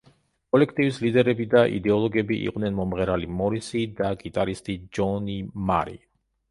[0.53, 5.97] კოლექტივის ლიდერები და იდეოლოგები იყვნენ მომღერალი მორისი და გიტარისტი ჯონი მარი.